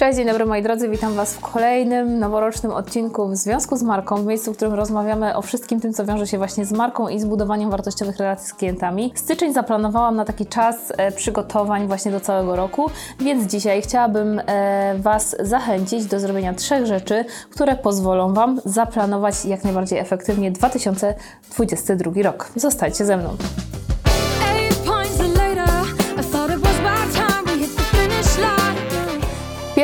[0.00, 4.16] Cześć, dzień dobry moi drodzy, witam Was w kolejnym noworocznym odcinku w związku z marką,
[4.16, 7.20] w miejscu, w którym rozmawiamy o wszystkim tym, co wiąże się właśnie z marką i
[7.20, 9.12] z budowaniem wartościowych relacji z klientami.
[9.14, 14.94] Styczeń zaplanowałam na taki czas e, przygotowań właśnie do całego roku, więc dzisiaj chciałabym e,
[14.98, 22.48] Was zachęcić do zrobienia trzech rzeczy, które pozwolą Wam zaplanować jak najbardziej efektywnie 2022 rok.
[22.56, 23.36] Zostańcie ze mną.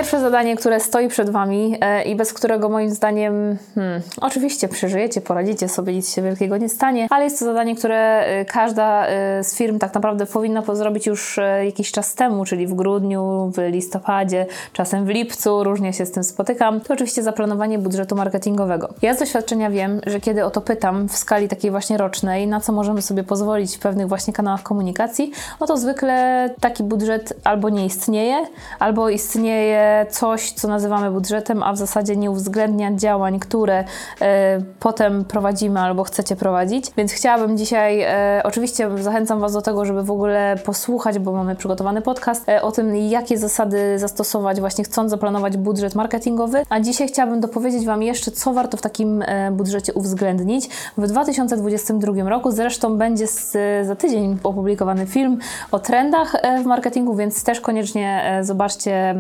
[0.07, 5.21] Pierwsze zadanie, które stoi przed Wami e, i bez którego moim zdaniem, hmm, oczywiście przeżyjecie,
[5.21, 9.45] poradzicie sobie, nic się wielkiego nie stanie, ale jest to zadanie, które e, każda e,
[9.45, 13.59] z firm tak naprawdę powinna po- zrobić już jakiś czas temu, czyli w grudniu, w
[13.71, 16.81] listopadzie, czasem w lipcu, różnie się z tym spotykam.
[16.81, 18.89] To oczywiście zaplanowanie budżetu marketingowego.
[19.03, 22.61] Ja z doświadczenia wiem, że kiedy o to pytam w skali takiej właśnie rocznej, na
[22.61, 27.69] co możemy sobie pozwolić w pewnych właśnie kanałach komunikacji, no to zwykle taki budżet albo
[27.69, 28.47] nie istnieje,
[28.79, 33.85] albo istnieje coś, co nazywamy budżetem, a w zasadzie nie uwzględnia działań, które
[34.21, 36.93] e, potem prowadzimy albo chcecie prowadzić.
[36.97, 41.57] Więc chciałabym dzisiaj, e, oczywiście zachęcam Was do tego, żeby w ogóle posłuchać, bo mamy
[41.57, 46.63] przygotowany podcast e, o tym, jakie zasady zastosować, właśnie chcąc zaplanować budżet marketingowy.
[46.69, 50.69] A dzisiaj chciałabym dopowiedzieć Wam jeszcze, co warto w takim budżecie uwzględnić.
[50.99, 53.57] W 2022 roku zresztą będzie z,
[53.87, 55.39] za tydzień opublikowany film
[55.73, 59.15] o trendach w marketingu, więc też koniecznie zobaczcie,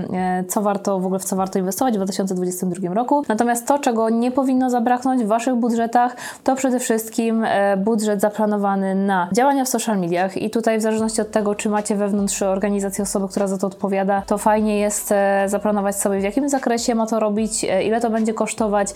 [0.48, 3.24] co warto, w ogóle w co warto inwestować w 2022 roku.
[3.28, 8.94] Natomiast to, czego nie powinno zabraknąć w Waszych budżetach, to przede wszystkim e, budżet zaplanowany
[8.94, 13.02] na działania w social mediach i tutaj w zależności od tego, czy macie wewnątrz organizacji
[13.02, 17.06] osobę, która za to odpowiada, to fajnie jest e, zaplanować sobie, w jakim zakresie ma
[17.06, 18.88] to robić, e, ile to będzie kosztować,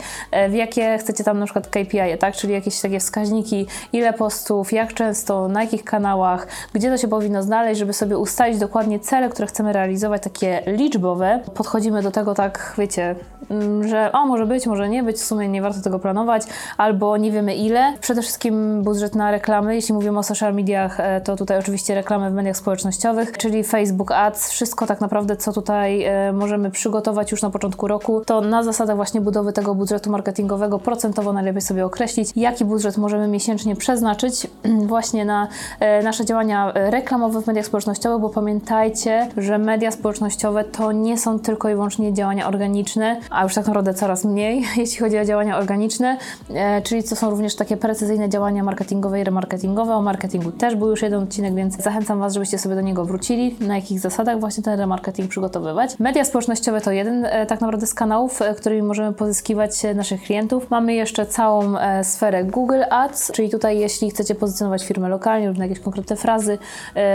[0.49, 4.95] w jakie chcecie tam na przykład KPI, tak, czyli jakieś takie wskaźniki, ile postów, jak
[4.95, 9.47] często, na jakich kanałach, gdzie to się powinno znaleźć, żeby sobie ustalić dokładnie cele, które
[9.47, 11.41] chcemy realizować, takie liczbowe.
[11.61, 13.15] Podchodzimy do tego tak, wiecie,
[13.51, 16.43] mm, że o, może być, może nie być, w sumie nie warto tego planować,
[16.77, 17.95] albo nie wiemy ile.
[18.01, 22.31] Przede wszystkim budżet na reklamy, jeśli mówimy o social mediach, e, to tutaj oczywiście reklamy
[22.31, 27.43] w mediach społecznościowych, czyli Facebook Ads, wszystko tak naprawdę, co tutaj e, możemy przygotować już
[27.43, 32.33] na początku roku, to na zasadach właśnie budowy tego budżetu marketingowego procentowo najlepiej sobie określić,
[32.37, 34.47] jaki budżet możemy miesięcznie przeznaczyć
[34.93, 35.49] właśnie na
[35.81, 41.39] e, nasze działania reklamowe w mediach społecznościowych, bo pamiętajcie, że media społecznościowe to nie są
[41.39, 45.59] tylko i wyłącznie działania organiczne, a już tak naprawdę coraz mniej, jeśli chodzi o działania
[45.59, 46.17] organiczne,
[46.55, 49.95] e, czyli to są również takie precyzyjne działania marketingowe i remarketingowe.
[49.95, 53.57] O marketingu też był już jeden odcinek, więc zachęcam Was, żebyście sobie do niego wrócili,
[53.61, 55.99] na jakich zasadach właśnie ten remarketing przygotowywać.
[55.99, 60.71] Media społecznościowe to jeden e, tak naprawdę z kanałów, e, którymi możemy pozyskiwać naszych klientów.
[60.71, 65.65] Mamy jeszcze całą sferę Google Ads, czyli tutaj jeśli chcecie pozycjonować firmę lokalnie lub na
[65.65, 66.59] jakieś konkretne frazy,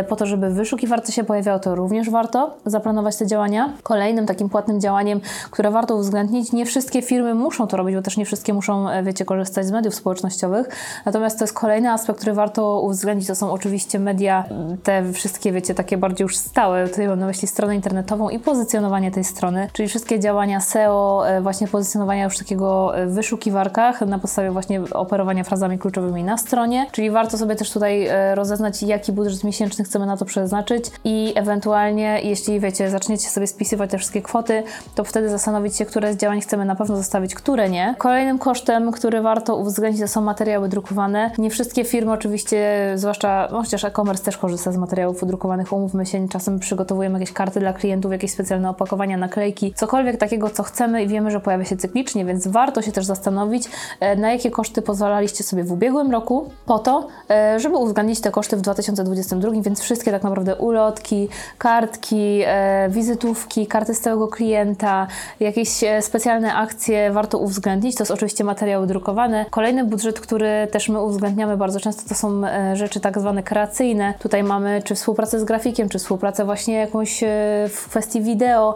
[0.10, 3.74] po to, żeby wyszukiwarce się pojawiało, to również warto zaplanować te działania.
[3.84, 5.22] Kolejnym takim płatnym działaniem,
[5.52, 9.04] które warto uwzględnić, nie wszystkie firmy muszą to robić, bo też nie wszystkie muszą, e,
[9.04, 10.70] wiecie, korzystać z mediów społecznościowych.
[11.06, 14.44] Natomiast to jest kolejny aspekt, który warto uwzględnić, to są oczywiście media,
[14.84, 16.88] te wszystkie, wiecie, takie bardziej już stałe.
[16.88, 21.42] Tutaj mam na myśli stronę internetową i pozycjonowanie tej strony, czyli wszystkie działania SEO, e,
[21.42, 26.88] właśnie pozycjonowania już takiego e, w wyszukiwarkach na podstawie właśnie operowania frazami kluczowymi na stronie,
[26.92, 31.34] czyli warto sobie też tutaj e, rozeznać, jaki budżet miesięczny chcemy na to przeznaczyć i
[31.36, 34.64] ewentualnie, jeśli wiecie, zaczniecie sobie spisywać te wszystkie kwoty,
[34.96, 37.96] to wtedy zastanowić się, które z działań chcemy na pewno zostawić, które nie.
[37.98, 41.32] Kolejnym kosztem, który warto uwzględnić, to są materiały drukowane.
[41.38, 46.28] Nie wszystkie firmy oczywiście, zwłaszcza, no chociaż e-commerce też korzysta z materiałów drukowanych, umówmy się,
[46.30, 51.08] czasem przygotowujemy jakieś karty dla klientów, jakieś specjalne opakowania, naklejki, cokolwiek takiego, co chcemy i
[51.08, 55.44] wiemy, że pojawia się cyklicznie, więc warto się też zastanowić, e, na jakie koszty pozwalaliście
[55.44, 60.12] sobie w ubiegłym roku, po to, e, żeby uwzględnić te koszty w 2022, więc wszystkie
[60.12, 65.08] tak naprawdę ulotki, kartki, e, wizytówki, karty stałego klienta,
[65.40, 67.96] jakieś e, specjalne akcje warto uwzględnić.
[67.96, 69.46] To jest oczywiście materiały drukowane.
[69.50, 74.14] Kolejny budżet, który też my uwzględniamy bardzo często, to są e, rzeczy tak zwane kreacyjne.
[74.20, 77.28] Tutaj mamy czy współpracę z grafikiem, czy współpracę właśnie jakąś e,
[77.70, 78.76] w kwestii wideo,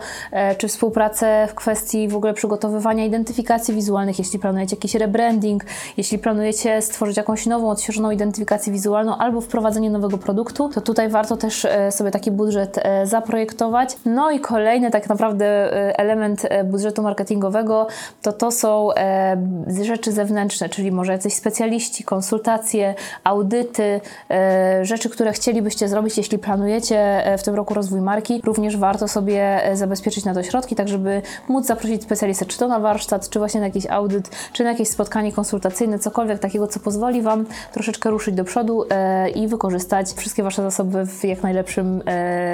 [0.57, 5.63] czy współpracę w kwestii w ogóle przygotowywania identyfikacji wizualnych, jeśli planujecie jakiś rebranding,
[5.97, 11.37] jeśli planujecie stworzyć jakąś nową, odświeżoną identyfikację wizualną albo wprowadzenie nowego produktu, to tutaj warto
[11.37, 13.95] też sobie taki budżet zaprojektować.
[14.05, 17.87] No i kolejny tak naprawdę e, element e, budżetu marketingowego,
[18.21, 19.37] to to są e,
[19.83, 24.01] rzeczy zewnętrzne, czyli może jacyś specjaliści, konsultacje, audyty,
[24.81, 28.41] rzeczy, które chcielibyście zrobić, jeśli planujecie w tym roku rozwój marki.
[28.43, 32.79] Również warto sobie zabezpieczyć na to środki, tak żeby móc zaprosić specjalistę, czy to na
[32.79, 37.21] warsztat, czy właśnie na jakiś audyt, czy na jakieś spotkanie konsultacyjne, cokolwiek takiego, co pozwoli
[37.21, 38.85] Wam troszeczkę ruszyć do przodu
[39.35, 42.01] i wykorzystać wszystkie Wasze zasoby w jak najlepszym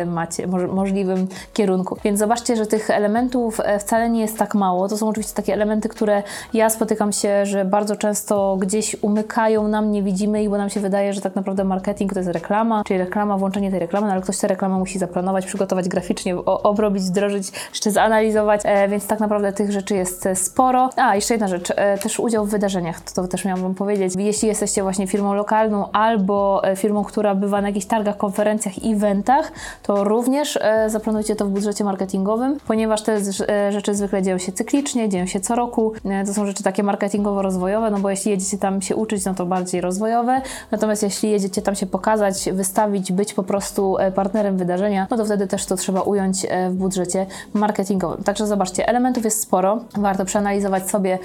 [0.06, 1.98] macie, moż, możliwym kierunku.
[2.04, 4.89] Więc zobaczcie, że tych elementów e, wcale nie jest tak mało.
[4.89, 9.92] To są oczywiście takie elementy, które ja spotykam się, że bardzo często gdzieś umykają nam,
[9.92, 13.00] nie widzimy ich, bo nam się wydaje, że tak naprawdę marketing to jest reklama, czyli
[13.00, 17.51] reklama, włączenie tej reklamy, no ale ktoś tę reklamę musi zaplanować, przygotować graficznie, obrobić, wdrożyć,
[17.69, 20.89] jeszcze zanalizować, e, więc tak naprawdę tych rzeczy jest e, sporo.
[20.95, 24.13] A, jeszcze jedna rzecz, też udział w wydarzeniach, to, to też miałam Wam powiedzieć.
[24.18, 29.51] Jeśli jesteście właśnie firmą lokalną albo firmą, która bywa na jakichś targach, konferencjach, eventach,
[29.83, 32.34] to również zaplanujcie to w budżecie marketingowym,
[32.67, 35.93] ponieważ te e, rzeczy zwykle dzieją się cyklicznie, dzieją się co roku.
[36.05, 39.45] E, To są rzeczy takie marketingowo-rozwojowe, no bo jeśli jedziecie tam się uczyć, no to
[39.45, 40.41] bardziej rozwojowe.
[40.71, 45.25] Natomiast jeśli jedziecie tam się pokazać, wystawić, być po prostu e, partnerem wydarzenia, no to
[45.25, 48.23] wtedy też to trzeba ująć w budżecie marketingowym.
[48.23, 49.79] Także zobaczcie, elementów jest sporo.
[49.97, 51.19] Warto przeanalizować sobie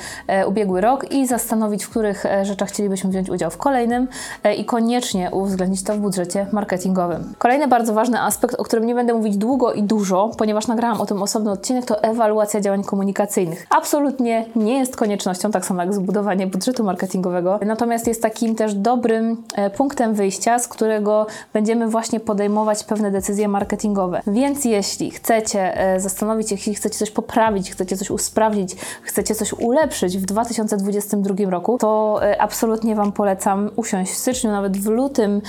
[0.46, 4.08] ubiegły rok i zastanowić, w których rzeczach chcielibyśmy wziąć udział w kolejnym
[4.56, 7.32] i koniecznie uwzględnić to w budżecie marketingowym.
[7.38, 11.06] Kolejny bardzo ważny aspekt, o którym nie będę mówić długo i dużo, ponieważ nagrałam o
[11.06, 13.66] tym osobny odcinek, to ewaluacja działań komunikacyjnych.
[13.70, 19.42] Absolutnie nie jest koniecznością, tak samo jak zbudowanie budżetu marketingowego, natomiast jest takim też dobrym
[19.54, 24.22] e, punktem wyjścia, z którego będziemy właśnie podejmować pewne decyzje marketingowe.
[24.26, 29.52] Więc jeśli chcecie e, zastanowić się, jeśli chcecie coś poprawić, chcecie coś usprawnić, chcecie coś
[29.52, 35.42] ulepszyć w 2022 roku, to e, absolutnie Wam polecam usiąść w styczniu, nawet w lutym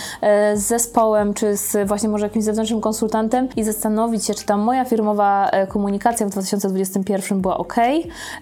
[0.53, 4.85] z zespołem, czy z właśnie może jakimś zewnętrznym konsultantem i zastanowić się, czy ta moja
[4.85, 7.75] firmowa e, komunikacja w 2021 była ok,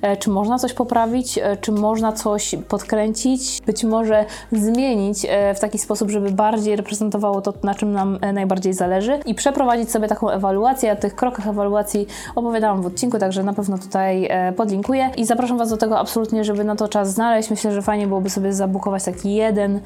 [0.02, 5.78] e, czy można coś poprawić, e, czy można coś podkręcić, być może zmienić w taki
[5.78, 10.94] sposób, żeby bardziej reprezentowało to, na czym nam najbardziej zależy i przeprowadzić sobie taką ewaluację.
[10.94, 15.70] O tych krokach ewaluacji opowiadałam w odcinku, także na pewno tutaj podlinkuję i zapraszam Was
[15.70, 17.50] do tego absolutnie, żeby na to czas znaleźć.
[17.50, 19.80] Myślę, że fajnie byłoby sobie zabukować taki jeden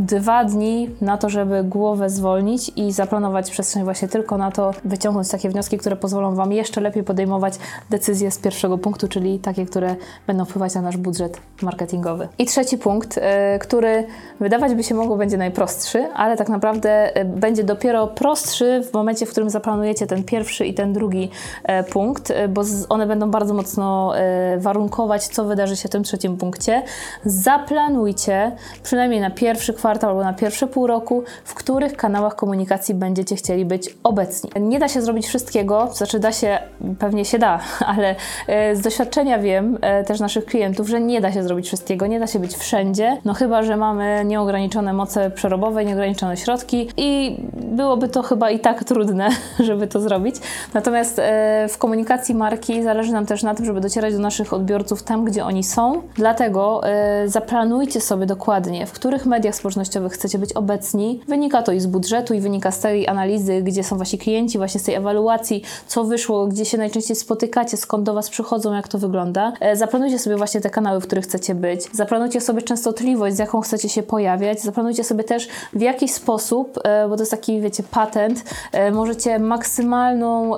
[0.00, 5.28] dwa dni na to, żeby głowę zwolnić i zaplanować przestrzeń właśnie tylko na to, wyciągnąć
[5.28, 7.54] takie wnioski, które pozwolą Wam jeszcze lepiej podejmować
[7.90, 12.28] decyzje z pierwszego punktu, czyli takie, które będą wpływać na nasz budżet marketingowy.
[12.38, 13.20] I trzeci punkt, y,
[13.58, 14.06] który
[14.40, 19.26] wydawać by się mogło będzie najprostszy, ale tak naprawdę y, będzie dopiero prostszy w momencie,
[19.26, 21.30] w którym zaplanujecie ten pierwszy i ten drugi
[21.64, 26.02] e, punkt, y, bo one będą bardzo mocno e, warunkować, co wydarzy się w tym
[26.02, 26.82] trzecim punkcie.
[27.24, 28.52] Zaplanujcie
[28.82, 33.64] przynajmniej na pierwszy kwartał albo na pierwsze pół roku, w których kanałach komunikacji będziecie chcieli
[33.64, 34.50] być obecni.
[34.60, 36.58] Nie da się zrobić wszystkiego, znaczy da się,
[36.98, 37.60] pewnie się da,
[37.94, 38.14] ale
[38.46, 42.20] e, z doświadczenia wiem e, też naszych klientów, że nie da się zrobić wszystkiego, nie
[42.20, 48.08] da się być wszędzie, no chyba, że mamy nieograniczone moce przerobowe, nieograniczone środki i byłoby
[48.08, 49.28] to chyba i tak trudne,
[49.68, 50.36] żeby to zrobić.
[50.74, 55.02] Natomiast e, w komunikacji marki zależy nam też na tym, żeby docierać do naszych odbiorców
[55.02, 56.02] tam, gdzie oni są.
[56.14, 56.80] Dlatego
[57.26, 59.79] zaplanujcie sobie dokładnie, w których mediach społecznościowych
[60.10, 61.20] chcecie być obecni.
[61.28, 64.80] Wynika to i z budżetu, i wynika z tej analizy, gdzie są wasi klienci, właśnie
[64.80, 68.98] z tej ewaluacji, co wyszło, gdzie się najczęściej spotykacie, skąd do was przychodzą, jak to
[68.98, 69.52] wygląda.
[69.60, 71.80] E, Zaplanujcie sobie właśnie te kanały, w których chcecie być.
[71.92, 74.62] Zaplanujcie sobie częstotliwość, z jaką chcecie się pojawiać.
[74.62, 79.38] Zaplanujcie sobie też w jaki sposób, e, bo to jest taki, wiecie, patent, e, możecie
[79.38, 80.56] maksymalną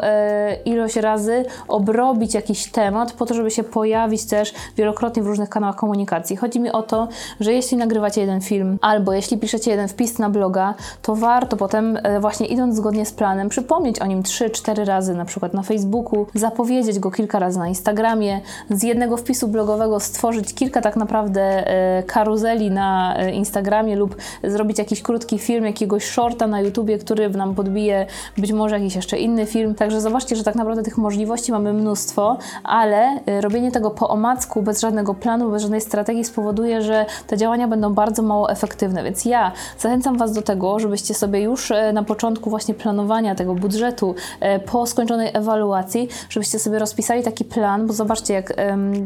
[0.64, 5.76] ilość razy obrobić jakiś temat po to, żeby się pojawić też wielokrotnie w różnych kanałach
[5.76, 6.36] komunikacji.
[6.36, 7.08] Chodzi mi o to,
[7.40, 11.99] że jeśli nagrywacie jeden film albo jeśli piszecie jeden wpis na bloga, to warto potem
[12.02, 16.26] e, właśnie idąc zgodnie z planem przypomnieć o nim 3-4 razy na przykład na Facebooku,
[16.34, 18.40] zapowiedzieć go kilka razy na Instagramie,
[18.70, 24.79] z jednego wpisu blogowego stworzyć kilka tak naprawdę e, karuzeli na e, Instagramie lub zrobić
[24.79, 28.06] jakiś krótki film, jakiegoś shorta na YouTubie, który nam podbije
[28.38, 29.74] być może jakiś jeszcze inny film.
[29.74, 34.81] Także zobaczcie, że tak naprawdę tych możliwości mamy mnóstwo, ale robienie tego po omacku, bez
[34.81, 38.92] żadnego planu, bez żadnej strategii spowoduje, że te działania będą bardzo mało efektywne.
[38.94, 43.55] Więc ja zachęcam Was do tego, żebyście sobie już e, na początku właśnie planowania tego
[43.55, 48.53] budżetu, e, po skończonej ewaluacji, żebyście sobie rozpisali taki plan, bo zobaczcie, jak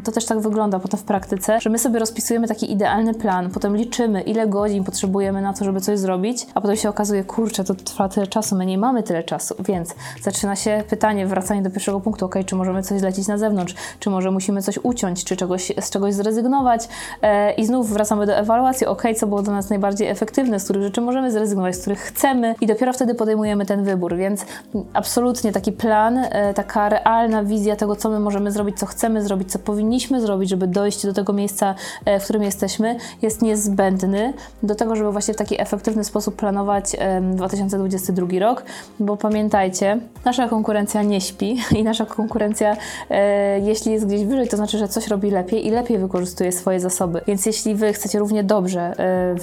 [0.04, 3.76] to też tak wygląda potem w praktyce, że my sobie rozpisujemy taki idealny plan, potem
[3.76, 7.74] liczymy, ile godzin potrzebujemy na to, żeby coś zrobić, a potem się okazuje, kurczę, to
[7.74, 12.00] trwa tyle czasu, my nie mamy tyle czasu, więc zaczyna się pytanie, wracanie do pierwszego
[12.00, 15.72] punktu, ok, czy możemy coś zlecić na zewnątrz, czy może musimy coś uciąć, czy czegoś,
[15.80, 16.88] z czegoś zrezygnować
[17.22, 20.82] e, i znów wracamy do ewaluacji, ok, co było dla nas najbardziej efektywne, z których
[20.82, 24.46] rzeczy możemy zrezygnować, z których chcemy i dopiero wtedy podejmujemy ten wybór, więc
[24.92, 29.52] absolutnie taki plan, e, taka realna wizja tego, co my możemy zrobić, co chcemy zrobić,
[29.52, 34.74] co powinniśmy zrobić, żeby dojść do tego miejsca, e, w którym jesteśmy, jest niezbędny do
[34.74, 38.64] tego, żeby właśnie w taki efektywny sposób planować em, 2022 rok,
[39.00, 42.76] bo pamiętajcie, nasza konkurencja nie śpi i nasza konkurencja,
[43.10, 46.80] e, jeśli jest gdzieś wyżej, to znaczy, że coś robi lepiej i lepiej wykorzystuje swoje
[46.80, 47.20] zasoby.
[47.26, 49.34] Więc jeśli Wy chcecie równie dobrze e,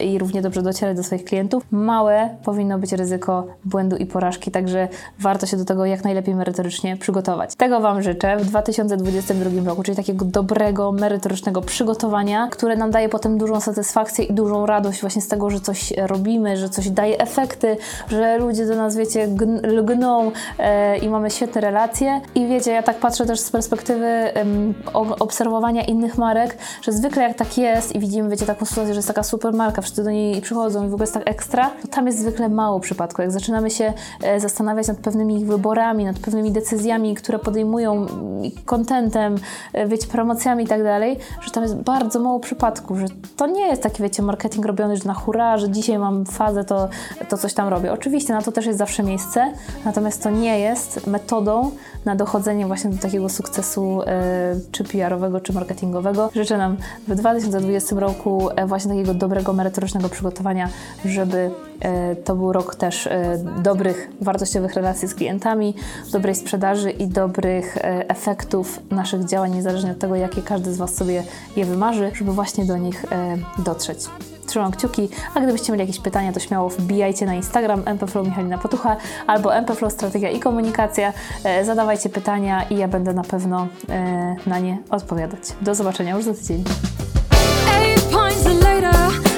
[0.00, 4.88] i równie dobrze docierać do swoich klientów, małe powinno być ryzyko błędu i porażki, także
[5.18, 7.54] warto się do tego jak najlepiej merytorycznie przygotować.
[7.54, 13.38] Tego Wam życzę w 2022 roku, czyli takiego dobrego, merytorycznego przygotowania, które nam daje potem
[13.38, 17.76] dużą satysfakcję i dużą radość właśnie z tego, że coś robimy, że coś daje efekty,
[18.08, 22.20] że ludzie do nas, wiecie, gn- lgną e, i mamy świetne relacje.
[22.34, 24.74] I wiecie, ja tak patrzę też z perspektywy em,
[25.20, 29.08] obserwowania innych marek, że zwykle jak tak jest i widzimy, wiecie, taką sytuację, że jest
[29.08, 32.06] taka super marka, wszyscy do niej przychodzą i w ogóle jest tak ekstra, to tam
[32.06, 33.22] jest zwykle mało przypadku.
[33.22, 33.92] Jak zaczynamy się
[34.22, 38.08] e, zastanawiać nad pewnymi ich wyborami, nad pewnymi decyzjami, które podejmują, mm,
[38.64, 39.36] kontentem,
[39.72, 43.66] e, wiecie, promocjami i tak dalej, że tam jest bardzo mało przypadków, że to nie
[43.66, 46.88] jest taki, wiecie, marketing robiony, że na hura, że dzisiaj mam fazę, to,
[47.28, 47.92] to coś tam robię.
[47.92, 49.52] Oczywiście na to też jest zawsze miejsce,
[49.84, 51.70] natomiast to nie jest metodą
[52.04, 56.30] na dochodzenie właśnie do takiego sukcesu e, czy PR-owego, czy marketingowego.
[56.34, 56.76] Życzę nam
[57.08, 60.68] w 2020 roku właśnie takiego dobrego, merytorycznego przygotowania,
[61.04, 65.74] żeby e, to był rok też e, dobrych, wartościowych relacji z klientami,
[66.12, 70.94] dobrej sprzedaży i dobrych e, efektów naszych działań, niezależnie od tego, jakie każdy z Was
[70.94, 71.22] sobie
[71.56, 73.04] je wymarzy, żeby właśnie do nich
[73.58, 73.98] dotrzeć.
[74.46, 78.96] Trzymam kciuki, a gdybyście mieli jakieś pytania, to śmiało wbijajcie na Instagram mpflow Michalina Potucha
[79.26, 81.12] albo mpflow Strategia i Komunikacja.
[81.64, 83.68] Zadawajcie pytania i ja będę na pewno
[84.46, 85.40] na nie odpowiadać.
[85.60, 86.64] Do zobaczenia już za tydzień.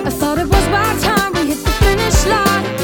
[0.07, 2.84] I thought it was my time we hit the finish line.